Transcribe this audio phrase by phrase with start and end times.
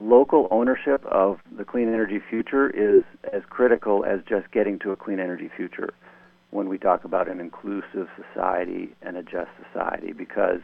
[0.00, 3.02] local ownership of the clean energy future is
[3.32, 5.92] as critical as just getting to a clean energy future
[6.50, 10.12] when we talk about an inclusive society and a just society.
[10.12, 10.60] Because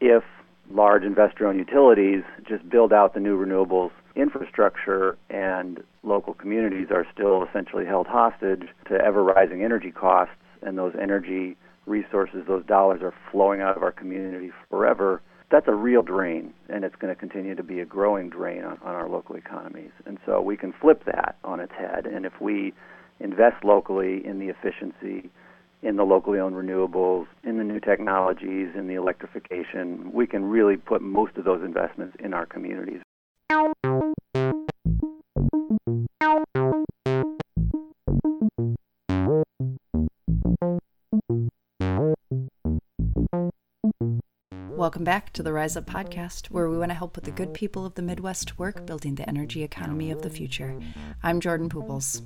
[0.00, 0.22] if
[0.70, 7.06] large investor owned utilities just build out the new renewables infrastructure and local communities are
[7.12, 11.56] still essentially held hostage to ever rising energy costs and those energy
[11.86, 15.20] resources, those dollars are flowing out of our community forever,
[15.50, 18.78] that's a real drain, and it's going to continue to be a growing drain on,
[18.82, 19.90] on our local economies.
[20.06, 22.06] And so we can flip that on its head.
[22.06, 22.72] And if we
[23.18, 25.30] invest locally in the efficiency,
[25.82, 30.76] in the locally owned renewables, in the new technologies, in the electrification, we can really
[30.76, 33.00] put most of those investments in our communities.
[44.80, 47.52] Welcome back to the Rise Up podcast, where we want to help put the good
[47.52, 50.74] people of the Midwest to work building the energy economy of the future.
[51.22, 52.22] I'm Jordan Pooples.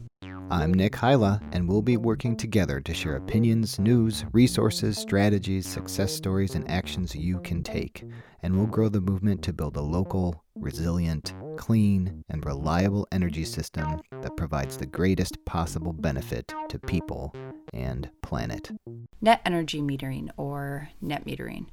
[0.53, 6.12] I'm Nick Hylla, and we'll be working together to share opinions, news, resources, strategies, success
[6.12, 8.05] stories, and actions you can take.
[8.45, 14.00] And we'll grow the movement to build a local, resilient, clean, and reliable energy system
[14.23, 17.34] that provides the greatest possible benefit to people
[17.73, 18.71] and planet.
[19.21, 21.67] Net energy metering, or net metering.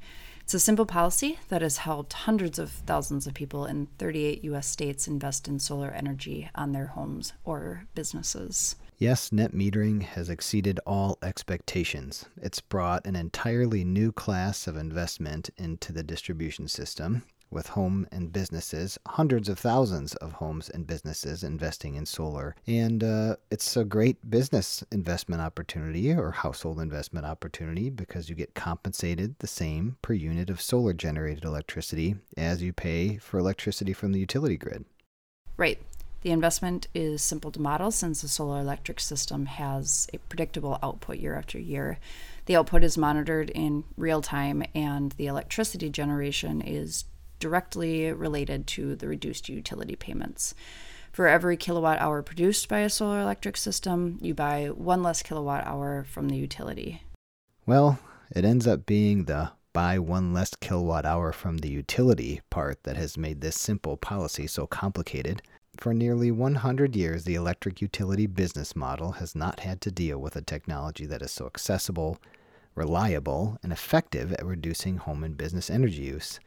[0.44, 4.68] It's a simple policy that has helped hundreds of thousands of people in 38 U.S.
[4.68, 8.76] states invest in solar energy on their homes or businesses.
[8.98, 12.26] Yes, net metering has exceeded all expectations.
[12.42, 18.32] It's brought an entirely new class of investment into the distribution system, with home and
[18.32, 22.56] businesses, hundreds of thousands of homes and businesses investing in solar.
[22.66, 28.56] And uh, it's a great business investment opportunity or household investment opportunity because you get
[28.56, 34.14] compensated the same per unit of solar generated electricity as you pay for electricity from
[34.14, 34.86] the utility grid.
[35.58, 35.80] Right.
[36.22, 41.18] The investment is simple to model since the solar electric system has a predictable output
[41.18, 41.98] year after year.
[42.46, 47.06] The output is monitored in real time, and the electricity generation is
[47.42, 50.56] directly related to the reduced utility payments.
[51.12, 55.68] For every kilowatt hour produced by a solar electric system, you buy one less kilowatt
[55.68, 57.04] hour from the utility.
[57.66, 58.00] Well,
[58.34, 62.96] it ends up being the buy one less kilowatt hour from the utility part that
[62.96, 65.42] has made this simple policy so complicated.
[65.78, 70.36] For nearly 100 years, the electric utility business model has not had to deal with
[70.36, 72.20] a technology that is so accessible,
[72.76, 76.40] reliable, and effective at reducing home and business energy use.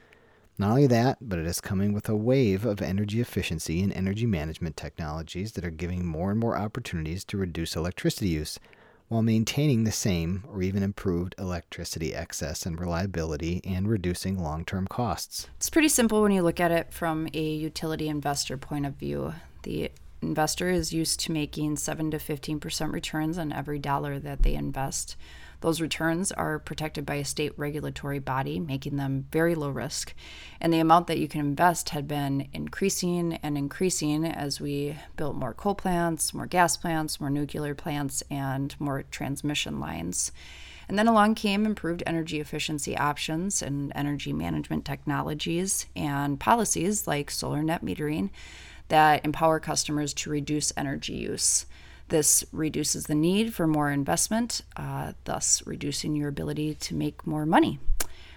[0.57, 4.27] Not only that, but it is coming with a wave of energy efficiency and energy
[4.27, 8.61] management technologies that are giving more and more opportunities to reduce electricity use
[9.09, 14.87] while maintaining the same or even improved electricity access and reliability and reducing long term
[14.87, 15.49] costs.
[15.57, 19.35] It's pretty simple when you look at it from a utility investor point of view.
[19.65, 19.91] The
[20.23, 25.17] investor is used to making 7 to 15% returns on every dollar that they invest.
[25.65, 30.15] Those returns are protected by a state regulatory body, making them very low risk.
[30.61, 35.37] And the amount that you can invest had been increasing and increasing as we built
[35.37, 40.33] more coal plants, more gas plants, more nuclear plants, and more transmission lines.
[40.87, 47.31] And then along came improved energy efficiency options and energy management technologies and policies like
[47.31, 48.29] solar net metering
[48.89, 51.65] that empower customers to reduce energy use.
[52.09, 57.47] This reduces the need for more investment, uh, thus reducing your ability to make more
[57.47, 57.79] money.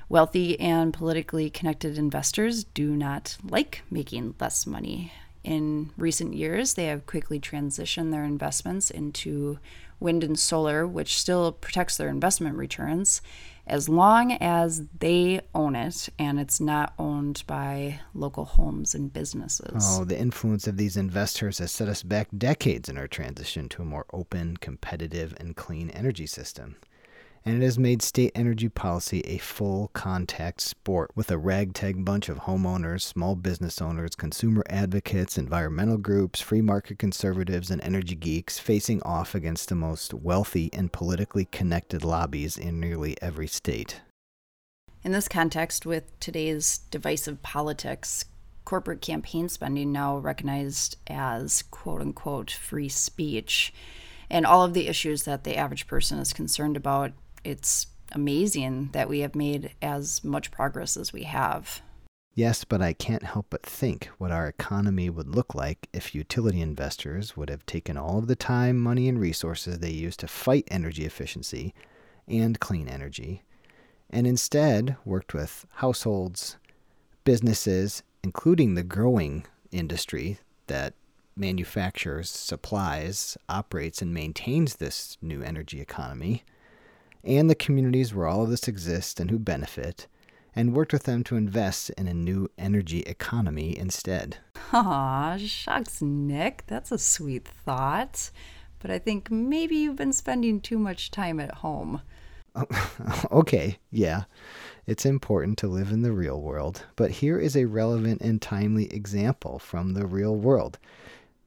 [0.10, 5.12] Wealthy and politically connected investors do not like making less money.
[5.44, 9.60] In recent years, they have quickly transitioned their investments into
[10.00, 13.22] wind and solar, which still protects their investment returns
[13.66, 19.84] as long as they own it and it's not owned by local homes and businesses.
[19.84, 23.82] Oh, the influence of these investors has set us back decades in our transition to
[23.82, 26.78] a more open, competitive, and clean energy system
[27.48, 32.28] and it has made state energy policy a full contact sport with a ragtag bunch
[32.28, 38.60] of homeowners, small business owners, consumer advocates, environmental groups, free market conservatives, and energy geeks
[38.60, 44.02] facing off against the most wealthy and politically connected lobbies in nearly every state.
[45.06, 48.26] In this context, with today's divisive politics,
[48.66, 53.74] corporate campaign spending now recognized as quote unquote free speech,
[54.30, 57.14] and all of the issues that the average person is concerned about
[57.48, 61.82] it's amazing that we have made as much progress as we have.
[62.36, 66.62] Yes, but I can't help but think what our economy would look like if utility
[66.62, 70.68] investors would have taken all of the time, money, and resources they use to fight
[70.70, 71.74] energy efficiency
[72.28, 73.44] and clean energy,
[74.10, 76.58] and instead worked with households,
[77.24, 80.94] businesses, including the growing industry that
[81.36, 86.44] manufactures, supplies, operates, and maintains this new energy economy,
[87.24, 90.08] and the communities where all of this exists and who benefit,
[90.56, 94.38] and worked with them to invest in a new energy economy instead.
[94.74, 96.64] Aw, shucks, Nick.
[96.68, 98.32] That's a sweet thought.
[98.80, 102.02] But I think maybe you've been spending too much time at home.
[103.32, 104.24] okay, yeah.
[104.86, 108.86] It's important to live in the real world, but here is a relevant and timely
[108.94, 110.80] example from the real world.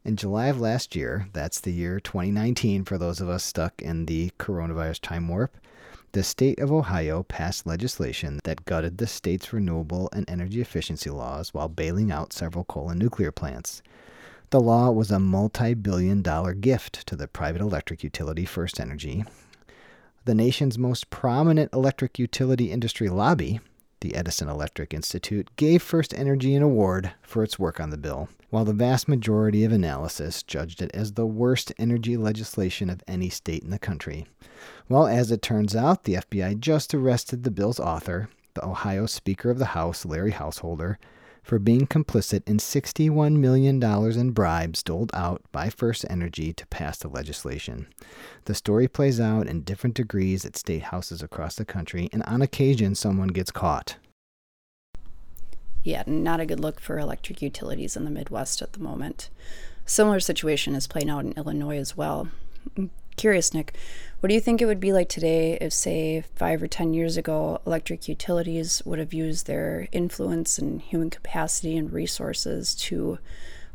[0.03, 4.07] In July of last year, that's the year 2019 for those of us stuck in
[4.07, 5.55] the coronavirus time warp,
[6.13, 11.53] the state of Ohio passed legislation that gutted the state's renewable and energy efficiency laws
[11.53, 13.83] while bailing out several coal and nuclear plants.
[14.49, 19.27] The law was a multi billion dollar gift to the private electric utility FirstEnergy,
[20.25, 23.61] the nation's most prominent electric utility industry lobby,
[24.01, 28.65] the Edison Electric Institute, gave FirstEnergy an award for its work on the bill, while
[28.65, 33.63] the vast majority of analysis judged it as the worst energy legislation of any state
[33.63, 34.27] in the country.
[34.89, 39.51] Well, as it turns out, the FBI just arrested the bill's author, the Ohio Speaker
[39.51, 40.99] of the House, Larry Householder,
[41.43, 47.09] for being complicit in $61 million in bribes doled out by FirstEnergy to pass the
[47.09, 47.87] legislation.
[48.45, 52.43] The story plays out in different degrees at state houses across the country, and on
[52.43, 53.97] occasion, someone gets caught.
[55.83, 59.31] Yeah, not a good look for electric utilities in the Midwest at the moment.
[59.87, 62.29] Similar situation is playing out in Illinois as well.
[63.21, 63.75] Curious, Nick,
[64.21, 67.19] what do you think it would be like today if, say, five or ten years
[67.19, 73.19] ago, electric utilities would have used their influence and human capacity and resources to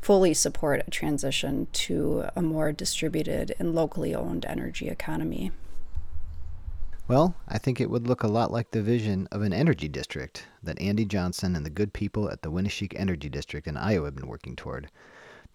[0.01, 5.51] fully support a transition to a more distributed and locally owned energy economy?
[7.07, 10.47] Well, I think it would look a lot like the vision of an energy district
[10.63, 14.15] that Andy Johnson and the good people at the Winneshiek Energy District in Iowa have
[14.15, 14.89] been working toward.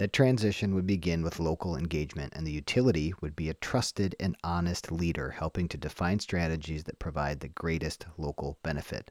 [0.01, 4.35] That transition would begin with local engagement, and the utility would be a trusted and
[4.43, 9.11] honest leader helping to define strategies that provide the greatest local benefit.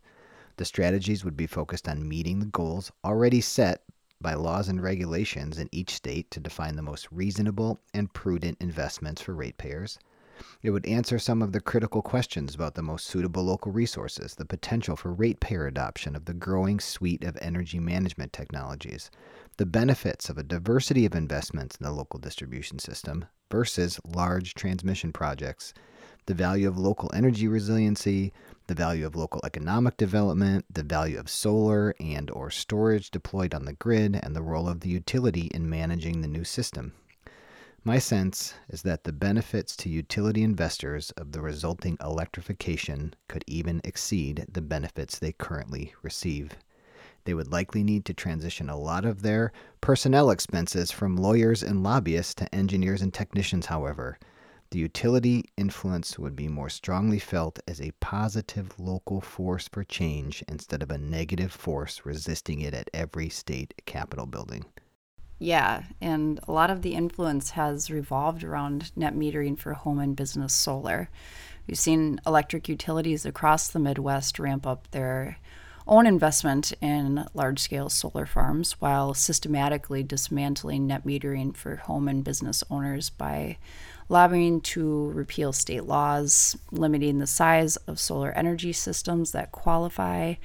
[0.57, 3.83] The strategies would be focused on meeting the goals already set
[4.19, 9.21] by laws and regulations in each state to define the most reasonable and prudent investments
[9.21, 9.99] for ratepayers
[10.61, 14.45] it would answer some of the critical questions about the most suitable local resources, the
[14.45, 19.11] potential for ratepayer adoption of the growing suite of energy management technologies,
[19.59, 25.11] the benefits of a diversity of investments in the local distribution system versus large transmission
[25.11, 25.73] projects,
[26.27, 28.31] the value of local energy resiliency,
[28.67, 33.65] the value of local economic development, the value of solar and or storage deployed on
[33.65, 36.93] the grid, and the role of the utility in managing the new system.
[37.83, 43.81] My sense is that the benefits to utility investors of the resulting electrification could even
[43.83, 46.55] exceed the benefits they currently receive.
[47.29, 51.83] They would likely need to transition a lot of their personnel expenses from lawyers and
[51.83, 54.17] lobbyists to engineers and technicians, however.
[54.71, 60.43] The utility influence would be more strongly felt as a positive local force for change
[60.47, 64.65] instead of a negative force resisting it at every state capitol building.
[65.37, 70.15] Yeah, and a lot of the influence has revolved around net metering for home and
[70.15, 71.11] business solar.
[71.67, 75.37] We've seen electric utilities across the Midwest ramp up their
[75.89, 82.23] own investment in large scale solar farms while systematically dismantling net metering for home and
[82.23, 83.57] business owners by
[84.07, 90.35] lobbying to repeal state laws, limiting the size of solar energy systems that qualify,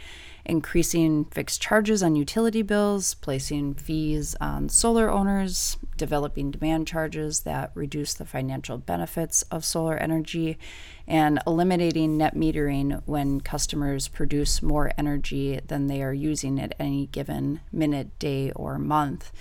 [0.46, 7.70] increasing fixed charges on utility bills, placing fees on solar owners, developing demand charges that
[7.74, 10.58] reduce the financial benefits of solar energy,
[11.06, 17.06] and eliminating net metering when customers produce more energy than they are using at any
[17.06, 19.32] given minute, day, or month.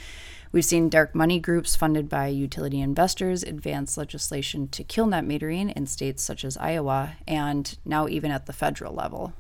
[0.53, 5.73] We've seen dark money groups funded by utility investors advance legislation to kill net metering
[5.73, 9.33] in states such as Iowa and now even at the federal level.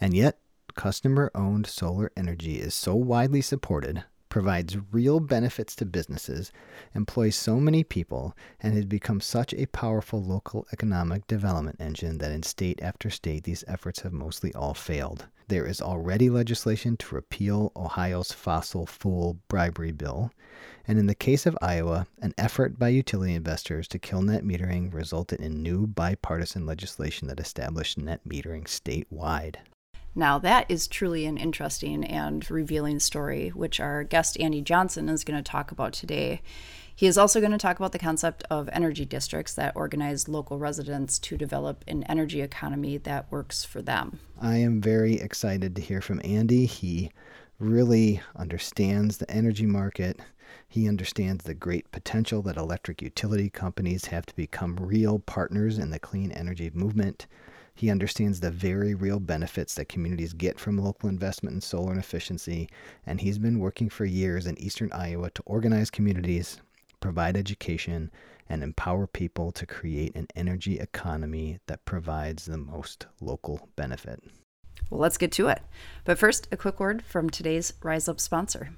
[0.00, 0.38] And yet,
[0.74, 6.50] customer owned solar energy is so widely supported, provides real benefits to businesses,
[6.92, 12.32] employs so many people, and has become such a powerful local economic development engine that
[12.32, 15.26] in state after state these efforts have mostly all failed.
[15.46, 20.32] There is already legislation to repeal Ohio's fossil fuel bribery bill,
[20.88, 24.92] and in the case of Iowa, an effort by utility investors to kill net metering
[24.92, 29.56] resulted in new bipartisan legislation that established net metering statewide.
[30.14, 35.24] Now, that is truly an interesting and revealing story, which our guest Andy Johnson is
[35.24, 36.40] going to talk about today.
[36.94, 40.60] He is also going to talk about the concept of energy districts that organize local
[40.60, 44.20] residents to develop an energy economy that works for them.
[44.40, 46.66] I am very excited to hear from Andy.
[46.66, 47.10] He
[47.58, 50.20] really understands the energy market.
[50.68, 55.90] He understands the great potential that electric utility companies have to become real partners in
[55.90, 57.26] the clean energy movement.
[57.76, 62.00] He understands the very real benefits that communities get from local investment in solar and
[62.00, 62.68] efficiency,
[63.04, 66.60] and he's been working for years in eastern Iowa to organize communities,
[67.00, 68.12] provide education,
[68.48, 74.22] and empower people to create an energy economy that provides the most local benefit.
[74.90, 75.62] Well, let's get to it.
[76.04, 78.70] But first, a quick word from today's Rise Up sponsor.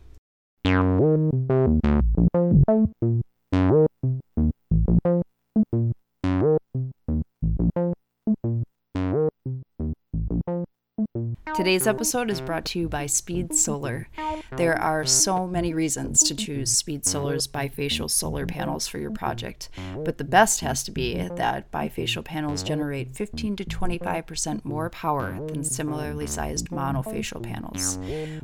[11.67, 14.07] Today's episode is brought to you by Speed Solar.
[14.53, 19.69] There are so many reasons to choose Speed Solar's bifacial solar panels for your project,
[20.05, 25.37] but the best has to be that bifacial panels generate 15 to 25% more power
[25.49, 27.99] than similarly sized monofacial panels.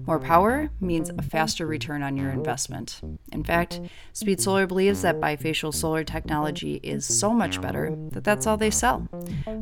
[0.06, 3.00] More power means a faster return on your investment.
[3.30, 3.80] In fact,
[4.12, 8.70] Speed Solar believes that bifacial solar technology is so much better that that's all they
[8.70, 9.06] sell.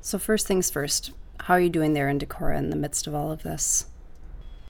[0.00, 3.14] So, first things first, how are you doing there in Decorah in the midst of
[3.14, 3.84] all of this?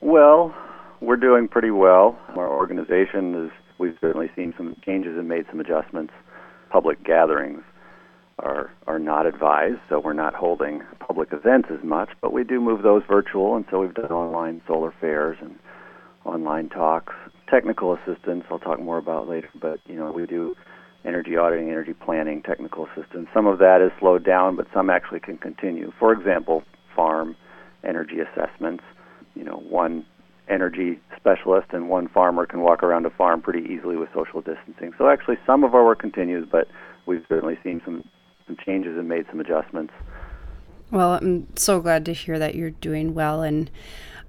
[0.01, 0.53] Well,
[1.01, 2.19] we're doing pretty well.
[2.35, 6.13] Our organization is, we've certainly seen some changes and made some adjustments.
[6.71, 7.63] Public gatherings
[8.43, 12.61] are, are not advised, so we're not holding public events as much, but we do
[12.61, 15.59] move those virtual, and so we've done online solar fairs and
[16.25, 17.15] online talks
[17.51, 20.55] technical assistance I'll talk more about later, but you know we do
[21.05, 23.29] energy auditing, energy planning, technical assistance.
[23.35, 25.93] Some of that is slowed down, but some actually can continue.
[25.99, 26.63] For example,
[26.95, 27.37] farm
[27.85, 28.85] energy assessments.
[29.35, 30.05] You know, one
[30.49, 34.93] energy specialist and one farmer can walk around a farm pretty easily with social distancing.
[34.99, 36.69] So actually, some of our work continues, but
[37.07, 38.05] we've certainly seen some
[38.51, 39.93] some changes and made some adjustments.
[40.91, 43.71] Well, I'm so glad to hear that you're doing well and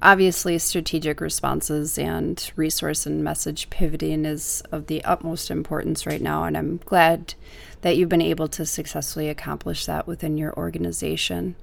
[0.04, 6.44] Obviously, strategic responses and resource and message pivoting is of the utmost importance right now,
[6.44, 7.36] and I'm glad
[7.82, 11.56] that you've been able to successfully accomplish that within your organization.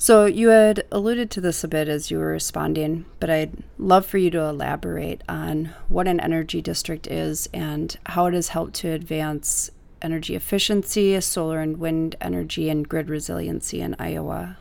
[0.00, 4.06] So, you had alluded to this a bit as you were responding, but I'd love
[4.06, 8.74] for you to elaborate on what an energy district is and how it has helped
[8.74, 14.56] to advance energy efficiency, solar and wind energy, and grid resiliency in Iowa.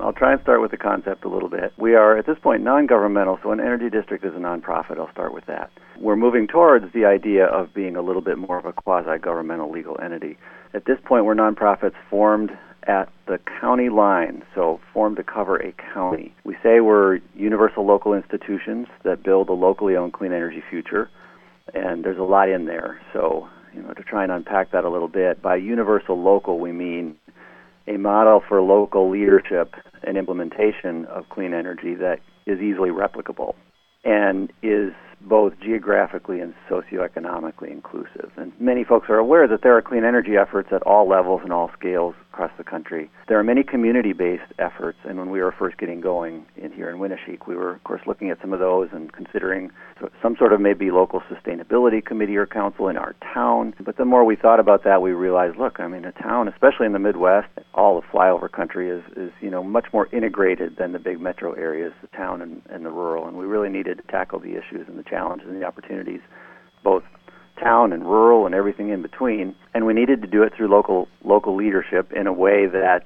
[0.00, 1.72] I'll try and start with the concept a little bit.
[1.76, 4.98] We are, at this point, non governmental, so an energy district is a nonprofit.
[4.98, 5.70] I'll start with that.
[5.98, 9.70] We're moving towards the idea of being a little bit more of a quasi governmental
[9.70, 10.38] legal entity.
[10.74, 15.72] At this point, we're nonprofits formed at the county line, so formed to cover a
[15.92, 16.34] county.
[16.44, 21.10] We say we're universal local institutions that build a locally owned clean energy future,
[21.74, 23.00] and there's a lot in there.
[23.12, 26.72] So, you know, to try and unpack that a little bit, by universal local, we
[26.72, 27.16] mean
[27.86, 33.54] a model for local leadership and implementation of clean energy that is easily replicable
[34.04, 38.30] and is both geographically and socioeconomically inclusive.
[38.36, 41.52] And many folks are aware that there are clean energy efforts at all levels and
[41.52, 43.10] all scales across the country.
[43.28, 46.88] There are many community based efforts, and when we were first getting going in here
[46.88, 49.70] in Winneshiek, we were, of course, looking at some of those and considering
[50.22, 53.74] some sort of maybe local sustainability committee or council in our town.
[53.80, 56.86] But the more we thought about that, we realized look, I mean, a town, especially
[56.86, 60.92] in the Midwest, all of flyover country is, is you know, much more integrated than
[60.92, 63.26] the big metro areas, the town and, and the rural.
[63.26, 66.20] And we really needed to tackle the issues and the challenges and the opportunities,
[66.84, 67.02] both
[67.62, 69.54] town and rural and everything in between.
[69.74, 73.04] And we needed to do it through local local leadership in a way that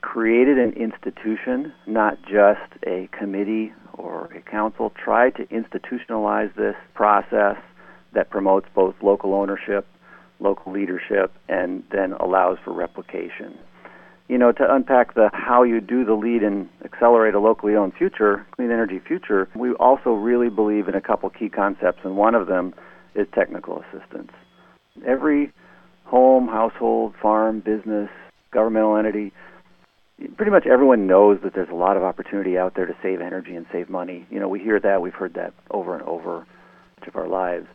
[0.00, 7.56] created an institution, not just a committee or a council, tried to institutionalize this process
[8.14, 9.86] that promotes both local ownership,
[10.40, 13.56] local leadership, and then allows for replication.
[14.28, 17.94] You know, to unpack the how you do the lead and accelerate a locally owned
[17.94, 22.34] future, clean energy future, we also really believe in a couple key concepts, and one
[22.34, 22.72] of them
[23.14, 24.32] is technical assistance.
[25.06, 25.52] Every
[26.04, 28.10] home, household, farm, business,
[28.52, 29.32] governmental entity
[30.36, 33.54] pretty much everyone knows that there's a lot of opportunity out there to save energy
[33.54, 34.26] and save money.
[34.30, 36.46] You know, we hear that, we've heard that over and over
[36.98, 37.66] much of our lives.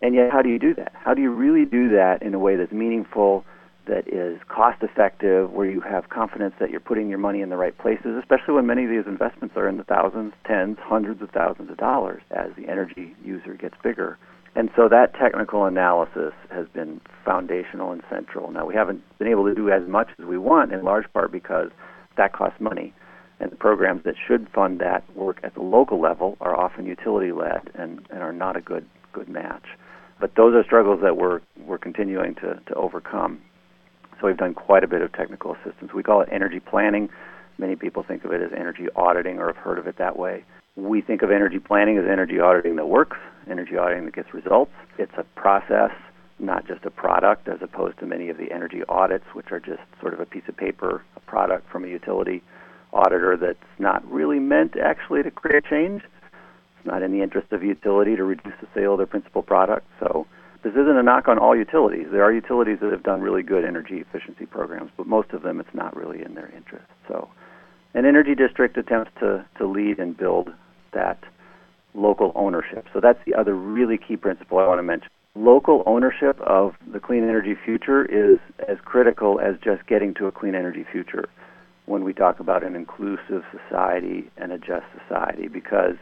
[0.00, 0.92] And yet, how do you do that?
[0.94, 3.44] How do you really do that in a way that's meaningful,
[3.88, 7.56] that is cost effective, where you have confidence that you're putting your money in the
[7.56, 11.30] right places, especially when many of these investments are in the thousands, tens, hundreds of
[11.30, 14.18] thousands of dollars as the energy user gets bigger?
[14.58, 18.50] And so that technical analysis has been foundational and central.
[18.50, 21.30] Now, we haven't been able to do as much as we want, in large part
[21.30, 21.70] because
[22.16, 22.92] that costs money.
[23.38, 27.30] And the programs that should fund that work at the local level are often utility
[27.30, 29.62] led and, and are not a good good match.
[30.18, 33.40] But those are struggles that we're we're continuing to, to overcome.
[34.20, 35.92] So we've done quite a bit of technical assistance.
[35.94, 37.10] We call it energy planning.
[37.58, 40.44] Many people think of it as energy auditing or have heard of it that way.
[40.74, 43.18] We think of energy planning as energy auditing that works,
[43.50, 44.72] energy auditing that gets results.
[44.98, 45.90] It's a process,
[46.38, 49.82] not just a product, as opposed to many of the energy audits, which are just
[50.00, 52.42] sort of a piece of paper, a product from a utility
[52.92, 56.02] auditor that's not really meant actually to create change.
[56.76, 59.86] It's not in the interest of utility to reduce the sale of their principal product.
[60.00, 60.26] So
[60.62, 62.06] this isn't a knock on all utilities.
[62.10, 65.60] There are utilities that have done really good energy efficiency programs, but most of them
[65.60, 66.86] it's not really in their interest.
[67.06, 67.28] So
[67.94, 70.50] an energy district attempts to, to lead and build
[70.92, 71.18] that
[71.94, 72.86] local ownership.
[72.92, 75.08] So that's the other really key principle I want to mention.
[75.34, 80.32] Local ownership of the clean energy future is as critical as just getting to a
[80.32, 81.28] clean energy future
[81.86, 85.96] when we talk about an inclusive society and a just society because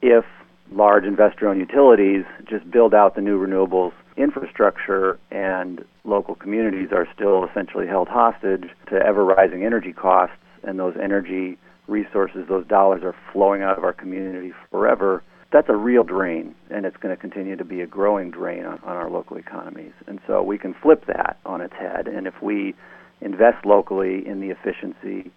[0.00, 0.24] if
[0.72, 7.06] large investor owned utilities just build out the new renewables infrastructure and local communities are
[7.14, 13.02] still essentially held hostage to ever rising energy costs and those energy resources, those dollars
[13.02, 17.20] are flowing out of our community forever, that's a real drain, and it's going to
[17.20, 19.92] continue to be a growing drain on, on our local economies.
[20.06, 22.74] And so we can flip that on its head, and if we
[23.20, 25.30] invest locally in the efficiency,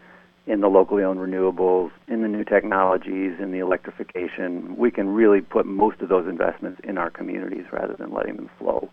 [0.47, 5.39] in the locally owned renewables, in the new technologies, in the electrification, we can really
[5.39, 8.89] put most of those investments in our communities rather than letting them flow,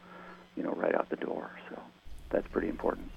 [0.57, 1.51] you know, right out the door.
[1.71, 1.81] So
[2.31, 3.11] that's pretty important.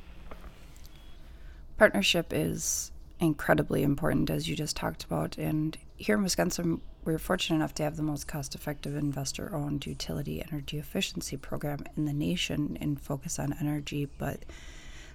[1.78, 5.38] Partnership is incredibly important, as you just talked about.
[5.38, 9.86] And here in Wisconsin, we're fortunate enough to have the most cost effective investor owned
[9.86, 14.08] utility energy efficiency program in the nation and Focus on Energy.
[14.18, 14.40] But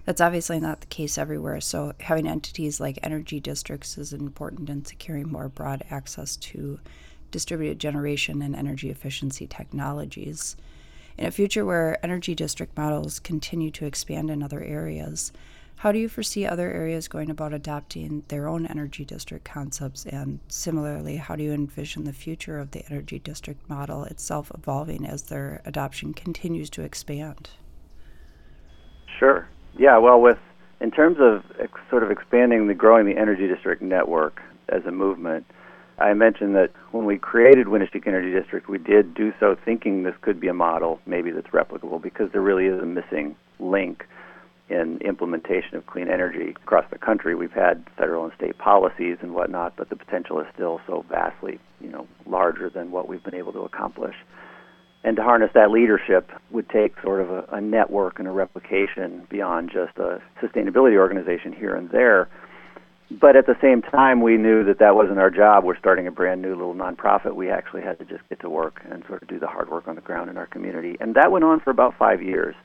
[0.05, 1.61] that's obviously not the case everywhere.
[1.61, 6.79] So, having entities like energy districts is important in securing more broad access to
[7.33, 10.57] distributed generation and energy efficiency technologies.
[11.19, 15.33] In a future where energy district models continue to expand in other areas,
[15.77, 20.07] how do you foresee other areas going about adopting their own energy district concepts?
[20.07, 25.07] And similarly, how do you envision the future of the energy district model itself evolving
[25.07, 27.51] as their adoption continues to expand?
[29.19, 29.49] Sure.
[29.79, 30.39] Yeah, well, with
[30.81, 34.91] in terms of ex- sort of expanding the growing the energy district network as a
[34.91, 35.45] movement,
[35.99, 40.15] I mentioned that when we created Winneshiek Energy District, we did do so thinking this
[40.21, 44.07] could be a model, maybe that's replicable, because there really is a missing link
[44.69, 47.35] in implementation of clean energy across the country.
[47.35, 51.61] We've had federal and state policies and whatnot, but the potential is still so vastly,
[51.81, 54.17] you know, larger than what we've been able to accomplish.
[55.05, 59.25] And to harness that leadership would take sort of a, a network and a replication
[59.31, 62.29] beyond just a sustainability organization here and there.
[63.09, 65.63] But at the same time, we knew that that wasn't our job.
[65.63, 67.37] We're starting a brand new little nonprofit.
[67.37, 69.87] We actually had to just get to work and sort of do the hard work
[69.87, 70.97] on the ground in our community.
[70.99, 72.57] And that went on for about five years.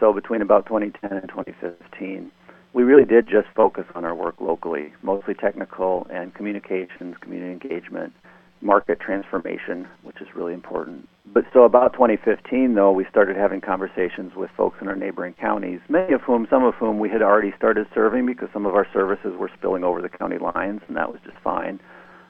[0.00, 2.30] So between about 2010 and 2015,
[2.72, 8.12] we really did just focus on our work locally, mostly technical and communications, community engagement,
[8.60, 11.08] market transformation, which is really important.
[11.32, 15.80] But so about 2015, though, we started having conversations with folks in our neighboring counties,
[15.88, 18.86] many of whom, some of whom we had already started serving because some of our
[18.92, 21.80] services were spilling over the county lines, and that was just fine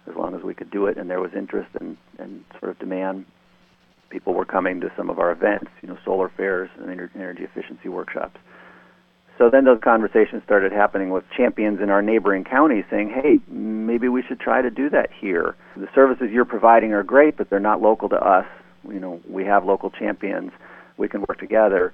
[0.08, 2.78] as long as we could do it and there was interest and, and sort of
[2.78, 3.24] demand
[4.10, 7.88] people were coming to some of our events, you know, solar fairs and energy efficiency
[7.88, 8.38] workshops.
[9.38, 14.08] So then those conversations started happening with champions in our neighboring counties saying, hey, maybe
[14.08, 15.54] we should try to do that here.
[15.76, 18.46] The services you're providing are great, but they're not local to us.
[18.88, 20.52] You know, we have local champions.
[20.96, 21.92] We can work together.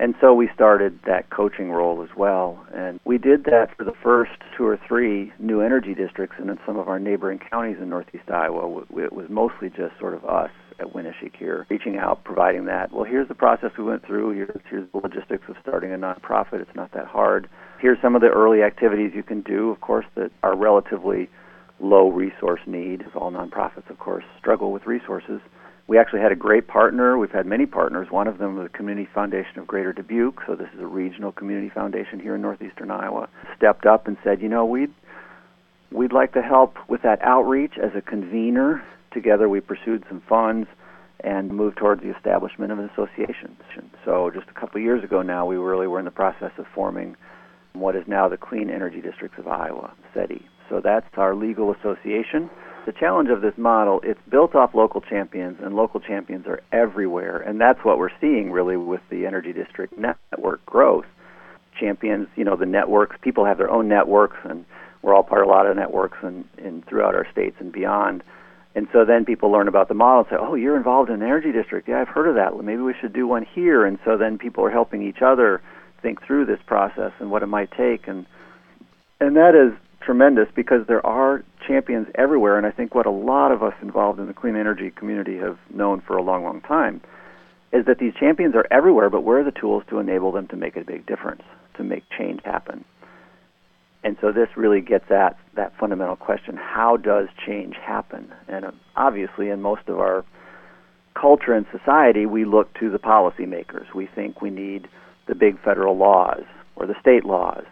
[0.00, 2.64] And so we started that coaching role as well.
[2.74, 6.58] And we did that for the first two or three new energy districts and in
[6.66, 8.82] some of our neighboring counties in northeast Iowa.
[8.96, 12.92] It was mostly just sort of us at Winneshiek here, reaching out, providing that.
[12.92, 14.32] Well, here's the process we went through.
[14.32, 16.60] Here's, here's the logistics of starting a nonprofit.
[16.60, 17.48] It's not that hard.
[17.80, 21.28] Here's some of the early activities you can do, of course, that are relatively
[21.80, 23.04] low resource need.
[23.14, 25.40] All nonprofits, of course, struggle with resources.
[25.86, 27.18] We actually had a great partner.
[27.18, 28.08] We've had many partners.
[28.10, 30.40] One of them was the Community Foundation of Greater Dubuque.
[30.46, 33.28] So this is a regional community foundation here in northeastern Iowa.
[33.56, 34.92] Stepped up and said, you know, we'd
[35.90, 38.84] we'd like to help with that outreach as a convener.
[39.12, 40.68] Together, we pursued some funds
[41.22, 43.56] and moved towards the establishment of an association.
[44.04, 47.16] So just a couple years ago now, we really were in the process of forming
[47.72, 50.42] what is now the Clean Energy Districts of Iowa, CEDI.
[50.68, 52.48] So that's our legal association
[52.86, 57.38] the challenge of this model, it's built off local champions, and local champions are everywhere.
[57.38, 61.04] And that's what we're seeing really with the Energy District network growth.
[61.78, 64.64] Champions, you know, the networks, people have their own networks, and
[65.02, 68.22] we're all part of a lot of networks and, and throughout our states and beyond.
[68.74, 71.22] And so then people learn about the model and say, oh, you're involved in an
[71.22, 71.88] energy district.
[71.88, 72.56] Yeah, I've heard of that.
[72.62, 73.84] Maybe we should do one here.
[73.84, 75.60] And so then people are helping each other
[76.02, 78.06] think through this process and what it might take.
[78.06, 78.26] And
[79.20, 83.52] and that is tremendous because there are champions everywhere, and I think what a lot
[83.52, 87.02] of us involved in the clean energy community have known for a long, long time
[87.72, 90.56] is that these champions are everywhere, but where are the tools to enable them to
[90.56, 91.42] make a big difference,
[91.74, 92.84] to make change happen?
[94.02, 98.32] And so this really gets at that fundamental question how does change happen?
[98.48, 100.24] And uh, obviously, in most of our
[101.14, 103.94] culture and society, we look to the policymakers.
[103.94, 104.88] We think we need
[105.26, 106.42] the big federal laws
[106.76, 107.64] or the state laws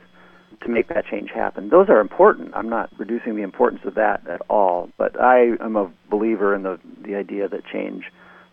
[0.62, 1.68] to make that change happen.
[1.70, 2.50] Those are important.
[2.54, 6.62] I'm not reducing the importance of that at all, but I am a believer in
[6.62, 8.04] the the idea that change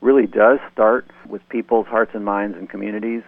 [0.01, 3.23] really does start with people's hearts and minds and communities.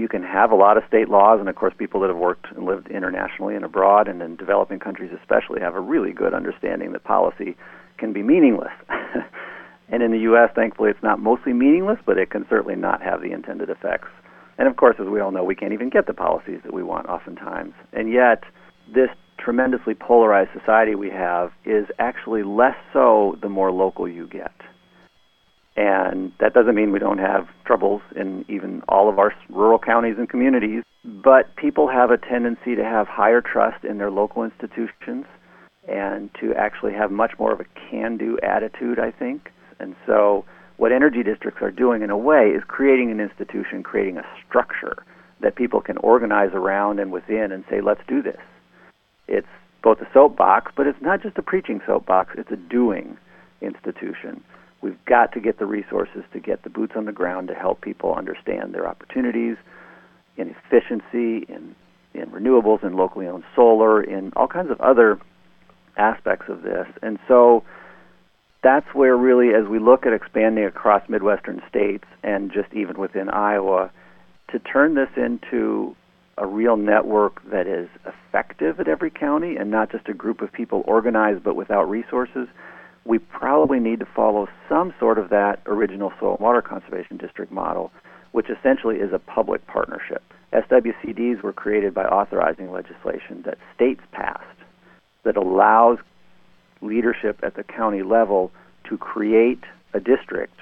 [0.00, 2.46] You can have a lot of state laws, and of course, people that have worked
[2.56, 6.92] and lived internationally and abroad, and in developing countries especially, have a really good understanding
[6.92, 7.56] that policy
[7.98, 8.72] can be meaningless.
[9.88, 13.20] and in the U.S., thankfully, it's not mostly meaningless, but it can certainly not have
[13.20, 14.08] the intended effects
[14.60, 16.82] and of course, as we all know, we can't even get the policies that we
[16.82, 17.72] want oftentimes.
[17.94, 18.44] And yet,
[18.94, 19.08] this
[19.38, 24.52] tremendously polarized society we have is actually less so the more local you get.
[25.76, 30.16] And that doesn't mean we don't have troubles in even all of our rural counties
[30.18, 35.26] and communities, but people have a tendency to have higher trust in their local institutions
[35.88, 39.50] and to actually have much more of a can do attitude, I think.
[39.78, 40.44] And so
[40.76, 44.96] what energy districts are doing in a way is creating an institution, creating a structure
[45.40, 48.40] that people can organize around and within and say, let's do this.
[49.26, 49.48] It's
[49.82, 53.16] both a soapbox, but it's not just a preaching soapbox, it's a doing
[53.62, 54.42] institution.
[54.82, 57.80] We've got to get the resources to get the boots on the ground to help
[57.80, 59.56] people understand their opportunities
[60.36, 61.74] in efficiency, in,
[62.14, 65.20] in renewables, in locally owned solar, in all kinds of other
[65.96, 66.86] aspects of this.
[67.02, 67.62] And so
[68.62, 73.28] that's where really, as we look at expanding across Midwestern states and just even within
[73.28, 73.90] Iowa,
[74.50, 75.94] to turn this into
[76.38, 80.50] a real network that is effective at every county and not just a group of
[80.52, 82.48] people organized but without resources,
[83.04, 87.50] we probably need to follow some sort of that original soil and water conservation district
[87.50, 87.90] model,
[88.32, 90.22] which essentially is a public partnership.
[90.52, 94.44] SWCDs were created by authorizing legislation that states passed
[95.22, 95.98] that allows
[96.80, 98.50] leadership at the county level
[98.84, 99.62] to create
[99.94, 100.58] a district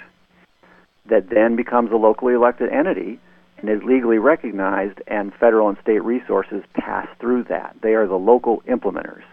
[1.08, 3.18] that then becomes a locally elected entity
[3.58, 7.74] and is legally recognized, and federal and state resources pass through that.
[7.82, 9.24] They are the local implementers.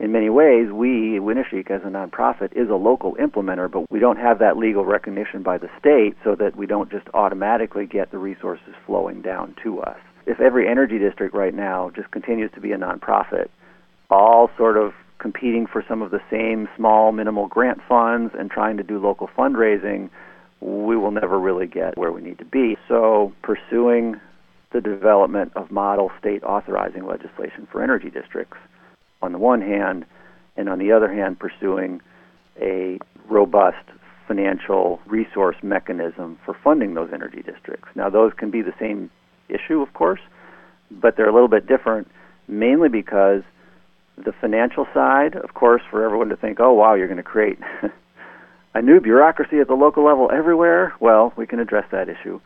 [0.00, 4.16] In many ways, we, Winneshiek, as a nonprofit, is a local implementer, but we don't
[4.16, 8.16] have that legal recognition by the state so that we don't just automatically get the
[8.16, 9.98] resources flowing down to us.
[10.24, 13.48] If every energy district right now just continues to be a nonprofit,
[14.08, 18.78] all sort of competing for some of the same small minimal grant funds and trying
[18.78, 20.08] to do local fundraising,
[20.60, 22.78] we will never really get where we need to be.
[22.88, 24.18] So, pursuing
[24.72, 28.56] the development of model state authorizing legislation for energy districts
[29.22, 30.04] on the one hand,
[30.56, 32.00] and on the other hand, pursuing
[32.60, 33.84] a robust
[34.26, 37.88] financial resource mechanism for funding those energy districts.
[37.94, 39.10] Now, those can be the same
[39.48, 40.20] issue, of course,
[40.90, 42.08] but they're a little bit different,
[42.46, 43.42] mainly because
[44.16, 47.58] the financial side, of course, for everyone to think, oh, wow, you're going to create
[48.74, 50.94] a new bureaucracy at the local level everywhere.
[51.00, 52.40] Well, we can address that issue.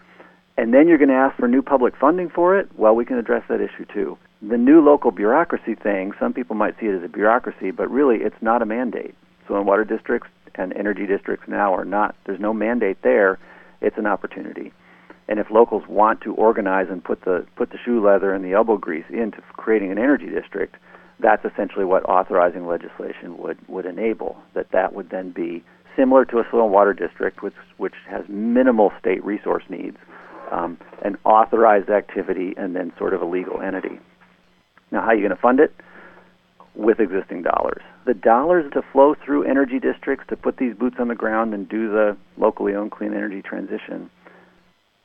[0.56, 2.68] And then you're going to ask for new public funding for it.
[2.76, 4.16] Well, we can address that issue too.
[4.46, 8.18] The new local bureaucracy thing, some people might see it as a bureaucracy, but really
[8.18, 9.14] it's not a mandate.
[9.48, 13.38] So in water districts and energy districts now are not, there's no mandate there.
[13.80, 14.70] It's an opportunity.
[15.28, 18.52] And if locals want to organize and put the put the shoe leather and the
[18.52, 20.76] elbow grease into creating an energy district,
[21.20, 24.37] that's essentially what authorizing legislation would would enable.
[24.52, 25.64] That that would then be
[25.96, 29.96] similar to a soil and water district, which which has minimal state resource needs,
[30.50, 33.98] um, an authorized activity, and then sort of a legal entity.
[34.94, 35.74] Now, how are you going to fund it?
[36.76, 37.83] With existing dollars.
[38.07, 41.68] The dollars to flow through energy districts to put these boots on the ground and
[41.68, 44.09] do the locally owned clean energy transition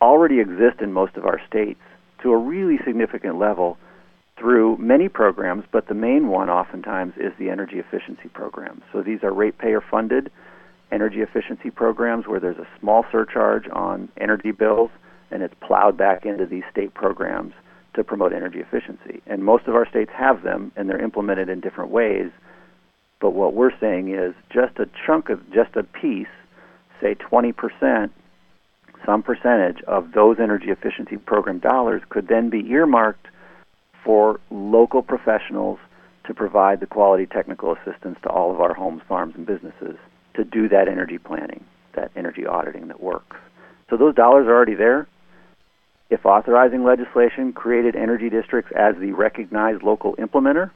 [0.02, 1.82] already exist in most of our states
[2.22, 3.78] to a really significant level
[4.38, 8.82] through many programs, but the main one oftentimes is the energy efficiency program.
[8.94, 10.32] So these are ratepayer funded
[10.92, 14.92] energy efficiency programs where there's a small surcharge on energy bills
[15.32, 17.54] and it's plowed back into these state programs
[17.96, 19.22] to promote energy efficiency.
[19.28, 22.32] And most of our states have them and they're implemented in different ways.
[23.20, 26.28] But what we're saying is just a chunk of just a piece,
[27.02, 28.10] say 20%,
[29.06, 33.28] some percentage of those energy efficiency program dollars could then be earmarked
[34.04, 35.80] for local professionals
[36.26, 39.98] to provide the quality technical assistance to all of our homes, farms, and businesses
[40.36, 41.64] to do that energy planning,
[41.96, 43.38] that energy auditing that works.
[43.90, 45.08] So those dollars are already there.
[46.10, 50.72] If authorizing legislation created energy districts as the recognized local implementer,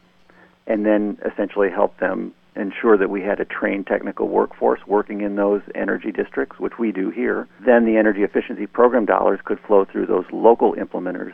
[0.68, 5.36] and then essentially helped them ensure that we had a trained technical workforce working in
[5.36, 9.86] those energy districts, which we do here, then the energy efficiency program dollars could flow
[9.86, 11.34] through those local implementers.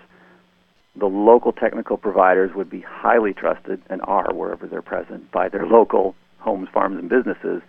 [0.95, 5.67] The local technical providers would be highly trusted and are wherever they're present by their
[5.67, 7.61] local homes, farms, and businesses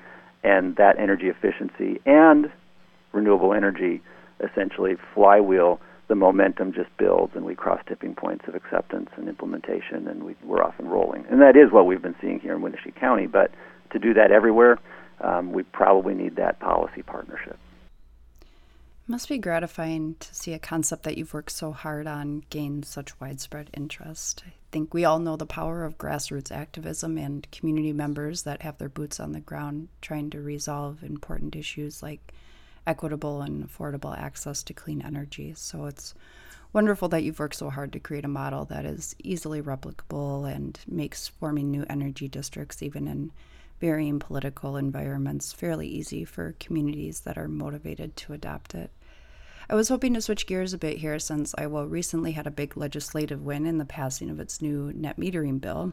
[0.42, 2.50] and that energy efficiency and
[3.12, 4.00] renewable energy
[4.40, 10.08] essentially flywheel the momentum just builds and we cross tipping points of acceptance and implementation
[10.08, 12.60] and we, are off and rolling and that is what we've been seeing here in
[12.60, 13.52] Winneshiek County but
[13.92, 14.80] to do that everywhere
[15.20, 17.56] um, we probably need that policy partnership
[18.42, 22.82] it must be gratifying to see a concept that you've worked so hard on gain
[22.82, 24.44] such widespread interest.
[24.46, 28.78] I think we all know the power of grassroots activism and community members that have
[28.78, 32.32] their boots on the ground trying to resolve important issues like
[32.86, 35.54] equitable and affordable access to clean energy.
[35.56, 36.14] So it's
[36.72, 40.78] wonderful that you've worked so hard to create a model that is easily replicable and
[40.86, 43.32] makes forming new energy districts, even in
[43.80, 48.90] varying political environments, fairly easy for communities that are motivated to adopt it.
[49.68, 52.76] I was hoping to switch gears a bit here since Iowa recently had a big
[52.76, 55.92] legislative win in the passing of its new net metering bill.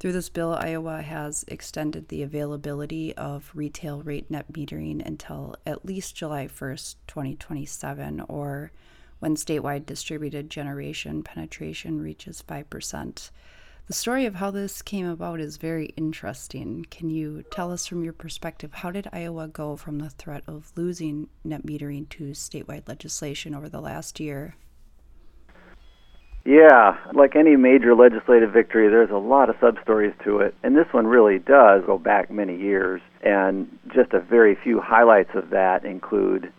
[0.00, 5.84] Through this bill, Iowa has extended the availability of retail rate net metering until at
[5.84, 8.72] least July 1st, 2027, or
[9.18, 13.30] when statewide distributed generation penetration reaches 5%.
[13.88, 16.86] The story of how this came about is very interesting.
[16.90, 20.72] Can you tell us from your perspective how did Iowa go from the threat of
[20.76, 24.56] losing net metering to statewide legislation over the last year?
[26.44, 30.74] Yeah, like any major legislative victory, there's a lot of sub stories to it, and
[30.74, 33.00] this one really does go back many years.
[33.22, 36.50] And just a very few highlights of that include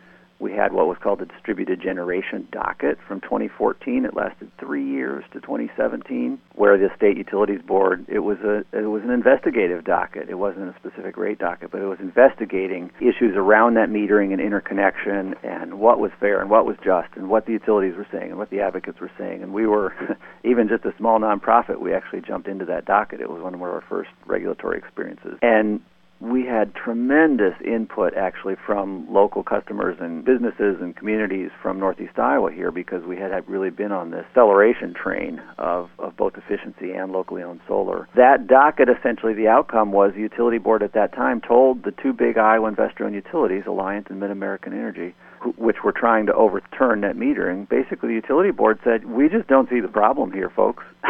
[0.41, 4.05] we had what was called the distributed generation docket from 2014.
[4.05, 8.87] It lasted three years to 2017, where the state utilities board it was a it
[8.87, 10.29] was an investigative docket.
[10.29, 14.41] It wasn't a specific rate docket, but it was investigating issues around net metering and
[14.41, 18.31] interconnection and what was fair and what was just and what the utilities were saying
[18.31, 19.43] and what the advocates were saying.
[19.43, 19.93] And we were
[20.43, 21.79] even just a small nonprofit.
[21.79, 23.21] We actually jumped into that docket.
[23.21, 25.37] It was one of our first regulatory experiences.
[25.43, 25.81] And
[26.21, 32.51] we had tremendous input actually from local customers and businesses and communities from Northeast Iowa
[32.51, 36.91] here because we had, had really been on this acceleration train of, of both efficiency
[36.91, 38.07] and locally owned solar.
[38.15, 42.13] That docket, essentially, the outcome was the utility board at that time told the two
[42.13, 45.15] big Iowa investor owned utilities, Alliant and MidAmerican Energy,
[45.57, 49.69] which were trying to overturn net metering, basically the utility board said, we just don't
[49.69, 50.83] see the problem here, folks.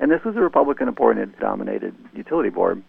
[0.00, 2.82] and this was a Republican appointed dominated utility board.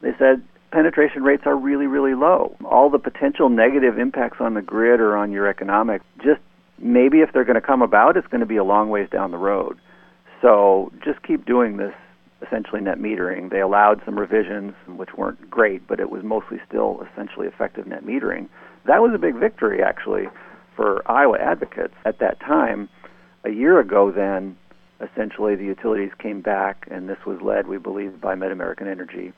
[0.00, 2.56] They said, penetration rates are really, really low.
[2.64, 6.40] All the potential negative impacts on the grid or on your economic, just
[6.78, 9.30] maybe if they're going to come about, it's going to be a long ways down
[9.30, 9.78] the road.
[10.40, 11.94] So just keep doing this
[12.44, 13.50] essentially net metering.
[13.50, 18.04] They allowed some revisions, which weren't great, but it was mostly still essentially effective net
[18.04, 18.48] metering.
[18.86, 20.24] That was a big victory, actually,
[20.74, 22.88] for Iowa advocates at that time.
[23.44, 24.56] A year ago, then,
[25.00, 29.32] essentially the utilities came back, and this was led, we believe, by MidAmerican Energy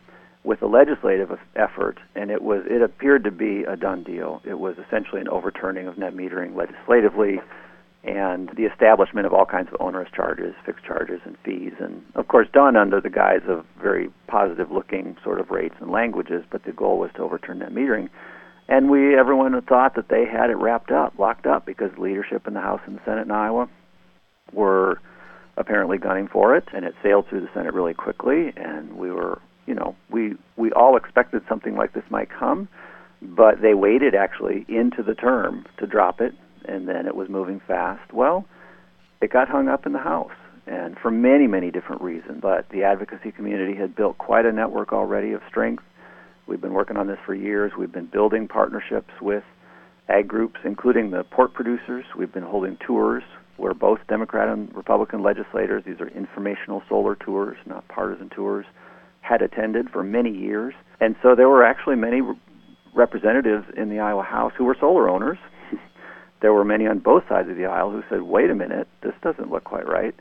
[0.45, 4.41] with a legislative effort, and it was it appeared to be a done deal.
[4.45, 7.41] It was essentially an overturning of net metering legislatively,
[8.05, 12.29] and the establishment of all kinds of onerous charges, fixed charges, and fees, and of
[12.29, 16.45] course done under the guise of very positive-looking sort of rates and languages.
[16.51, 18.11] But the goal was to overturn net metering.
[18.69, 22.55] And we, everyone thought that they had it wrapped up, locked up, because leadership in
[22.55, 23.69] the House and the Senate in Iowa
[24.53, 25.01] were
[25.57, 28.53] apparently gunning for it, and it sailed through the Senate really quickly.
[28.57, 32.69] And we were, you know, we we all expected something like this might come,
[33.23, 36.35] but they waited actually into the term to drop it,
[36.67, 38.13] and then it was moving fast.
[38.13, 38.45] Well,
[39.21, 40.33] it got hung up in the House,
[40.67, 42.41] and for many, many different reasons.
[42.41, 45.83] But the advocacy community had built quite a network already of strength.
[46.47, 47.73] We've been working on this for years.
[47.79, 49.45] We've been building partnerships with
[50.09, 52.05] ag groups, including the pork producers.
[52.19, 53.23] We've been holding tours
[53.57, 58.67] where both Democrat and Republican legislators, these are informational solar tours, not partisan tours,
[59.25, 60.75] had attended for many years.
[61.01, 62.21] And so there were actually many
[62.95, 65.39] representatives in the Iowa House who were solar owners.
[66.43, 69.15] there were many on both sides of the aisle who said, "Wait a minute, this
[69.23, 70.15] doesn't look quite right."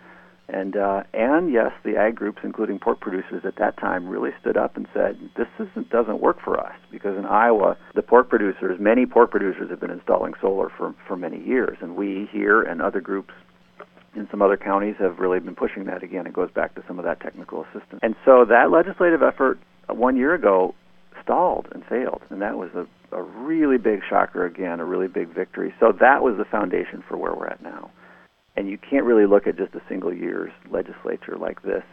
[0.47, 4.57] And uh, and yes, the ag groups, including pork producers at that time, really stood
[4.57, 8.79] up and said, "This isn't, doesn't work for us." Because in Iowa, the pork producers,
[8.79, 12.81] many pork producers, have been installing solar for for many years, and we here and
[12.81, 13.33] other groups
[14.15, 16.27] in some other counties have really been pushing that again.
[16.27, 17.99] It goes back to some of that technical assistance.
[18.01, 20.75] And so that legislative effort uh, one year ago
[21.21, 25.33] stalled and failed, and that was a, a really big shocker again, a really big
[25.33, 25.73] victory.
[25.79, 27.91] So that was the foundation for where we're at now.
[28.55, 31.83] And you can't really look at just a single year's legislature like this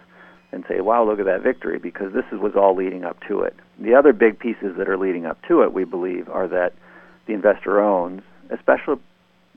[0.53, 3.55] and say, wow, look at that victory, because this was all leading up to it.
[3.79, 6.75] The other big pieces that are leading up to it, we believe, are that
[7.27, 8.97] the investor owns, especially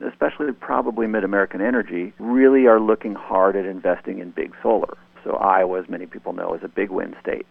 [0.02, 4.98] especially probably MidAmerican Energy, really are looking hard at investing in big solar.
[5.24, 7.46] So Iowa, as many people know, is a big wind state.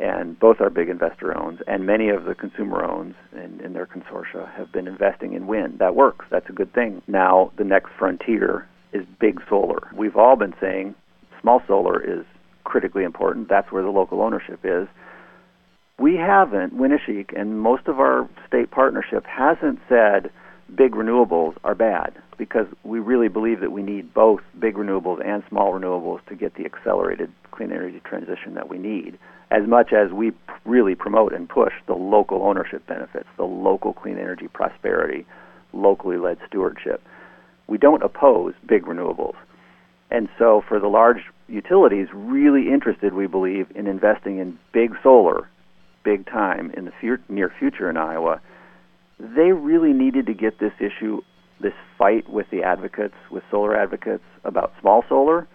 [0.00, 3.86] And both are big investor owns, and many of the consumer owns in, in their
[3.86, 5.80] consortia have been investing in wind.
[5.80, 6.26] That works.
[6.30, 7.02] That's a good thing.
[7.08, 9.88] Now, the next frontier is big solar.
[9.94, 10.94] We've all been saying
[11.40, 12.24] small solar is
[12.64, 13.48] critically important.
[13.48, 14.86] That's where the local ownership is.
[15.98, 20.30] We haven't, Winneshiek and most of our state partnership hasn't said
[20.74, 25.42] big renewables are bad because we really believe that we need both big renewables and
[25.48, 29.18] small renewables to get the accelerated clean energy transition that we need.
[29.50, 30.32] As much as we
[30.64, 35.26] really promote and push the local ownership benefits, the local clean energy prosperity,
[35.72, 37.02] locally led stewardship,
[37.66, 39.36] we don't oppose big renewables.
[40.10, 45.48] And so, for the large utilities really interested, we believe, in investing in big solar,
[46.02, 48.40] big time in the near future in Iowa,
[49.18, 51.20] they really needed to get this issue,
[51.60, 55.46] this fight with the advocates, with solar advocates about small solar,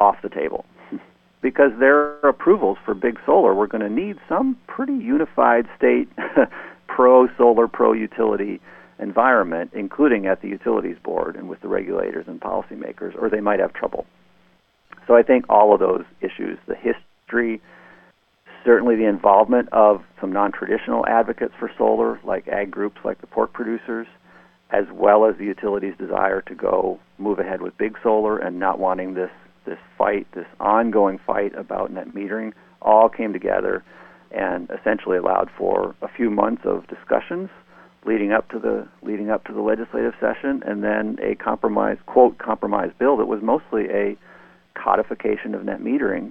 [0.00, 0.64] off the table.
[1.42, 6.08] because their approvals for big solar were going to need some pretty unified state
[6.86, 8.60] pro solar, pro utility
[8.98, 13.60] environment, including at the utilities board and with the regulators and policymakers, or they might
[13.60, 14.06] have trouble.
[15.06, 17.60] So I think all of those issues, the history,
[18.64, 23.52] certainly the involvement of some non-traditional advocates for solar, like ag groups like the pork
[23.52, 24.06] producers,
[24.70, 28.78] as well as the utilities' desire to go move ahead with big solar and not
[28.78, 29.30] wanting this
[29.64, 33.84] this fight, this ongoing fight about net metering, all came together
[34.30, 37.50] and essentially allowed for a few months of discussions
[38.06, 42.38] leading up to the leading up to the legislative session, and then a compromise quote
[42.38, 44.16] compromise bill that was mostly a
[44.74, 46.30] codification of net metering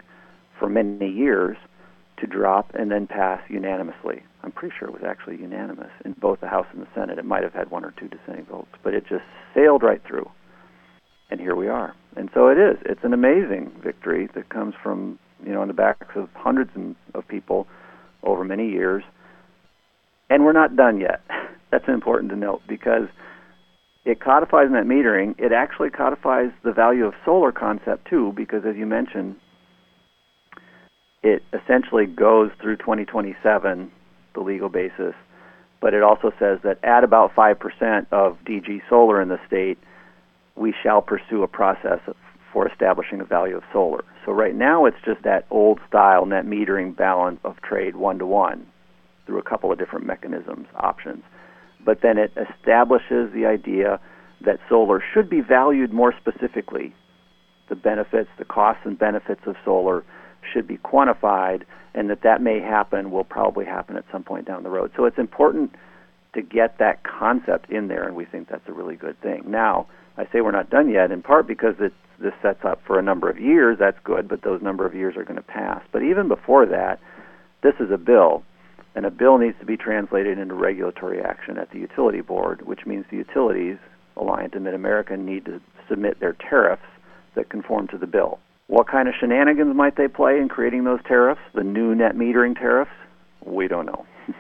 [0.57, 1.57] for many years
[2.17, 4.23] to drop and then pass unanimously.
[4.43, 7.17] I'm pretty sure it was actually unanimous in both the House and the Senate.
[7.19, 10.29] It might have had one or two dissenting votes, but it just sailed right through.
[11.29, 11.93] And here we are.
[12.15, 12.77] And so it is.
[12.85, 16.71] It's an amazing victory that comes from, you know, on the backs of hundreds
[17.13, 17.67] of people
[18.23, 19.03] over many years.
[20.29, 21.21] And we're not done yet.
[21.71, 23.09] That's important to note because
[24.05, 25.35] it codifies net metering.
[25.37, 29.35] It actually codifies the value of solar concept too, because as you mentioned,
[31.27, 33.91] it essentially goes through 2027,
[34.33, 35.13] the legal basis,
[35.81, 39.77] but it also says that at about 5% of DG solar in the state,
[40.55, 41.99] we shall pursue a process
[42.53, 44.05] for establishing a value of solar.
[44.25, 48.25] So right now it's just that old style net metering balance of trade one to
[48.25, 48.65] one
[49.25, 51.23] through a couple of different mechanisms, options.
[51.83, 53.99] But then it establishes the idea
[54.41, 56.95] that solar should be valued more specifically.
[57.67, 60.05] The benefits, the costs and benefits of solar
[60.53, 61.63] should be quantified,
[61.93, 64.91] and that that may happen, will probably happen at some point down the road.
[64.95, 65.75] So it's important
[66.33, 69.43] to get that concept in there, and we think that's a really good thing.
[69.47, 72.99] Now, I say we're not done yet, in part because it, this sets up for
[72.99, 73.77] a number of years.
[73.79, 75.81] That's good, but those number of years are going to pass.
[75.91, 76.99] But even before that,
[77.61, 78.43] this is a bill,
[78.95, 82.85] and a bill needs to be translated into regulatory action at the utility board, which
[82.85, 83.77] means the utilities,
[84.15, 86.83] Alliant and MidAmerican, need to submit their tariffs
[87.35, 88.39] that conform to the bill.
[88.67, 92.57] What kind of shenanigans might they play in creating those tariffs, the new net metering
[92.57, 92.91] tariffs?
[93.45, 94.05] We don't know.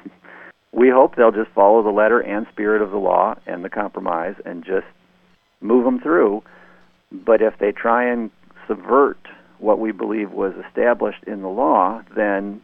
[0.73, 4.35] we hope they'll just follow the letter and spirit of the law and the compromise
[4.45, 4.85] and just
[5.61, 6.43] move them through.
[7.11, 8.29] But if they try and
[8.67, 9.17] subvert
[9.59, 12.61] what we believe was established in the law, then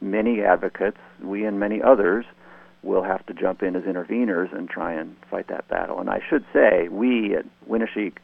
[0.00, 2.24] many advocates, we and many others,
[2.82, 6.00] will have to jump in as interveners and try and fight that battle.
[6.00, 8.16] And I should say, we at Winneshiek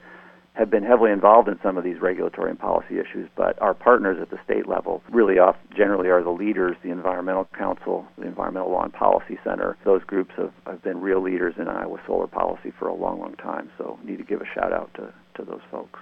[0.54, 4.18] have been heavily involved in some of these regulatory and policy issues, but our partners
[4.20, 8.70] at the state level really off generally are the leaders, the Environmental Council, the Environmental
[8.70, 9.76] Law and Policy Center.
[9.84, 13.36] Those groups have, have been real leaders in Iowa solar policy for a long, long
[13.36, 16.00] time, so need to give a shout out to, to those folks.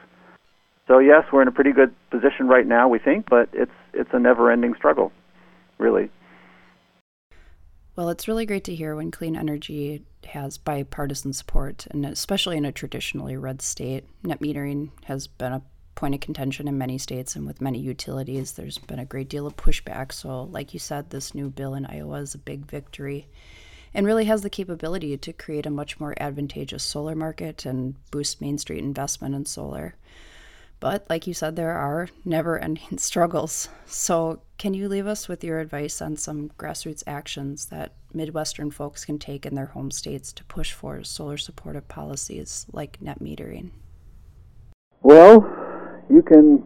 [0.86, 4.10] So yes, we're in a pretty good position right now, we think, but it's it's
[4.12, 5.12] a never-ending struggle,
[5.76, 6.10] really.
[7.98, 12.64] Well, it's really great to hear when clean energy has bipartisan support, and especially in
[12.64, 14.04] a traditionally red state.
[14.22, 15.62] Net metering has been a
[15.96, 18.52] point of contention in many states and with many utilities.
[18.52, 20.12] There's been a great deal of pushback.
[20.12, 23.26] So, like you said, this new bill in Iowa is a big victory
[23.92, 28.40] and really has the capability to create a much more advantageous solar market and boost
[28.40, 29.96] Main Street investment in solar.
[30.80, 33.68] But like you said, there are never ending struggles.
[33.86, 39.04] So, can you leave us with your advice on some grassroots actions that Midwestern folks
[39.04, 43.70] can take in their home states to push for solar supportive policies like net metering?
[45.02, 45.46] Well,
[46.10, 46.64] you can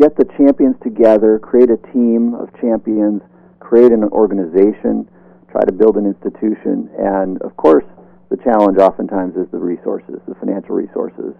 [0.00, 3.20] get the champions together, create a team of champions,
[3.60, 5.08] create an organization,
[5.50, 7.84] try to build an institution, and of course,
[8.30, 11.34] the challenge oftentimes is the resources, the financial resources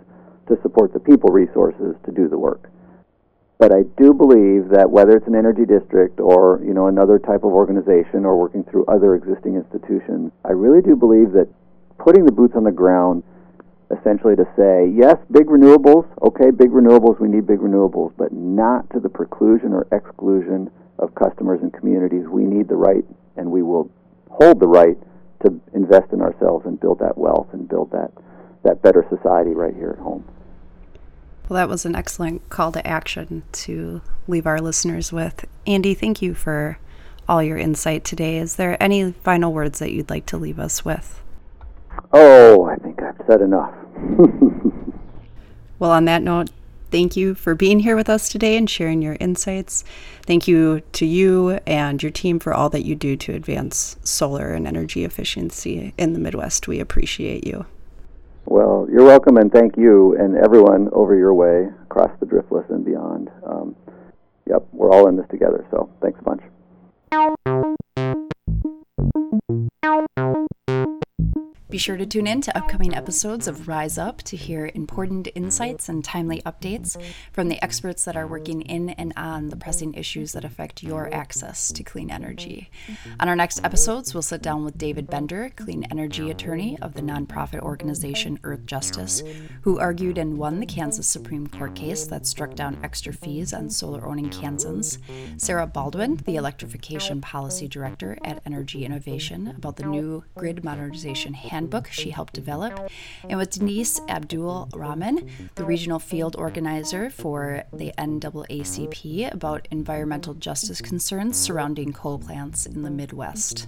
[0.49, 2.71] to support the people resources to do the work.
[3.59, 7.45] But I do believe that whether it's an energy district or you know another type
[7.45, 11.49] of organization or working through other existing institutions, I really do believe that
[11.99, 13.23] putting the boots on the ground
[13.91, 18.89] essentially to say, yes, big renewables, okay, big renewables, we need big renewables, but not
[18.91, 22.27] to the preclusion or exclusion of customers and communities.
[22.29, 23.05] We need the right
[23.37, 23.91] and we will
[24.31, 24.97] hold the right
[25.45, 28.11] to invest in ourselves and build that wealth and build that
[28.65, 30.25] that better society right here at home.
[31.49, 35.45] Well, that was an excellent call to action to leave our listeners with.
[35.67, 36.79] Andy, thank you for
[37.29, 38.39] all your insight today.
[38.39, 41.23] Is there any final words that you'd like to leave us with?
[42.13, 43.75] Oh, I think I've said enough.
[45.79, 46.51] well, on that note,
[46.91, 49.85] thank you for being here with us today and sharing your insights.
[50.23, 54.53] Thank you to you and your team for all that you do to advance solar
[54.53, 56.69] and energy efficiency in the Midwest.
[56.69, 57.67] We appreciate you.
[58.47, 62.85] Well, you're welcome, and thank you and everyone over your way across the Driftless and
[62.85, 63.31] beyond.
[63.47, 63.75] Um,
[64.47, 66.43] yep, we're all in this together, so thanks a bunch.
[71.75, 75.89] Be sure to tune in to upcoming episodes of Rise Up to hear important insights
[75.89, 76.97] and timely updates
[77.33, 81.13] from the experts that are working in and on the pressing issues that affect your
[81.13, 82.71] access to clean energy.
[83.19, 87.03] On our next episodes, we'll sit down with David Bender, clean energy attorney of the
[87.03, 89.27] nonprofit organization Earthjustice,
[89.63, 93.69] who argued and won the Kansas Supreme Court case that struck down extra fees on
[93.69, 95.01] solar owning Kansans,
[95.39, 101.64] Sara Baldwin, the electrification policy director at Energy Innovation, about the new grid modernization handbook
[101.65, 102.91] handbook she helped develop,
[103.29, 110.83] and with Denise Abdul Rahman, the regional field organizer for the NAACP, about environmental justice
[110.83, 113.67] concerns surrounding coal plants in the Midwest.